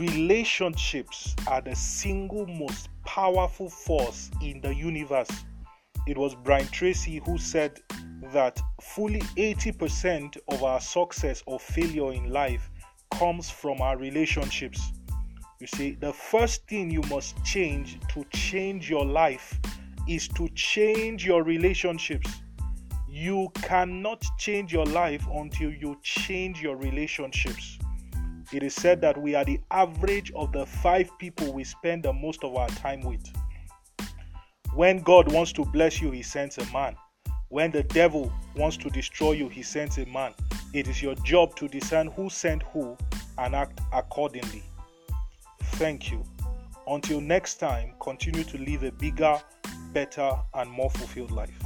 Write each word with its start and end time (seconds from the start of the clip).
relationships 0.00 1.36
are 1.46 1.60
the 1.60 1.76
single 1.76 2.46
most 2.46 2.88
powerful 3.04 3.68
force 3.68 4.30
in 4.40 4.58
the 4.62 4.74
universe. 4.74 5.28
It 6.06 6.16
was 6.16 6.34
Brian 6.34 6.66
Tracy 6.68 7.20
who 7.26 7.36
said 7.36 7.80
that 8.32 8.58
fully 8.80 9.20
80% 9.36 10.38
of 10.48 10.64
our 10.64 10.80
success 10.80 11.42
or 11.44 11.60
failure 11.60 12.14
in 12.14 12.32
life 12.32 12.70
comes 13.12 13.50
from 13.50 13.82
our 13.82 13.98
relationships. 13.98 14.80
You 15.58 15.66
see, 15.66 15.98
the 16.00 16.14
first 16.14 16.66
thing 16.66 16.90
you 16.90 17.02
must 17.10 17.44
change 17.44 17.98
to 18.14 18.24
change 18.32 18.88
your 18.88 19.04
life 19.04 19.60
is 20.08 20.28
to 20.28 20.48
change 20.54 21.26
your 21.26 21.42
relationships. 21.42 22.40
You 23.06 23.50
cannot 23.56 24.24
change 24.38 24.72
your 24.72 24.86
life 24.86 25.26
until 25.34 25.70
you 25.70 25.98
change 26.02 26.62
your 26.62 26.76
relationships. 26.76 27.78
It 28.52 28.62
is 28.62 28.74
said 28.74 29.00
that 29.02 29.20
we 29.20 29.34
are 29.34 29.44
the 29.44 29.60
average 29.70 30.32
of 30.34 30.52
the 30.52 30.66
five 30.66 31.10
people 31.18 31.52
we 31.52 31.64
spend 31.64 32.02
the 32.02 32.12
most 32.12 32.44
of 32.44 32.54
our 32.56 32.68
time 32.68 33.00
with. 33.02 33.24
When 34.74 34.98
God 34.98 35.32
wants 35.32 35.52
to 35.52 35.64
bless 35.64 36.00
you, 36.00 36.10
He 36.10 36.22
sends 36.22 36.58
a 36.58 36.64
man. 36.72 36.96
When 37.50 37.72
the 37.72 37.82
devil 37.82 38.32
wants 38.54 38.76
to 38.76 38.88
destroy 38.90 39.32
you, 39.32 39.48
he 39.48 39.62
sends 39.62 39.98
a 39.98 40.06
man. 40.06 40.34
It 40.72 40.86
is 40.86 41.02
your 41.02 41.16
job 41.16 41.56
to 41.56 41.66
discern 41.66 42.06
who 42.06 42.30
sent 42.30 42.62
who 42.62 42.96
and 43.38 43.56
act 43.56 43.80
accordingly. 43.92 44.62
Thank 45.60 46.12
you. 46.12 46.24
Until 46.86 47.20
next 47.20 47.56
time, 47.56 47.94
continue 48.00 48.44
to 48.44 48.58
live 48.58 48.84
a 48.84 48.92
bigger, 48.92 49.36
better, 49.92 50.30
and 50.54 50.70
more 50.70 50.90
fulfilled 50.90 51.32
life. 51.32 51.58